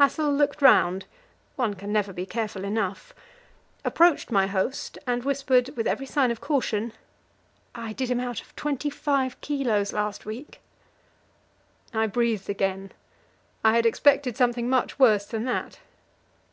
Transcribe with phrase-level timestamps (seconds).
[0.00, 1.06] Hassel looked round
[1.54, 3.14] one can never be careful enough
[3.84, 6.92] approached my host, and whispered, with every sign of caution
[7.72, 10.60] "I did him out of twenty five kilos last week."
[11.94, 12.90] I breathed again;
[13.62, 15.78] I had expected something much worse than that.